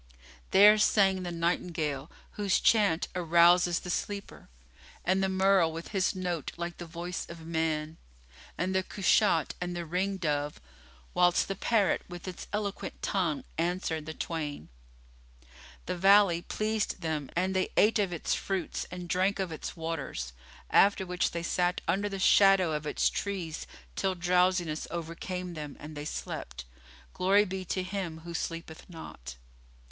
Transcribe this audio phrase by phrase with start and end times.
[0.49, 4.49] There sang the nightingale, whose chant arouses the sleeper,
[5.05, 7.97] and the merle with his note like the voice of man
[8.57, 10.59] and the cushat and the ring dove,
[11.13, 14.69] whilst the parrot with its eloquent tongue answered the twain.
[15.85, 20.33] The valley pleased them and they ate of its fruits and drank of its waters,
[20.71, 25.95] after which they sat under the shadow of its trees till drowsiness overcame them and
[25.95, 26.65] they slept,
[27.13, 29.35] glory be to Him who sleepeth not!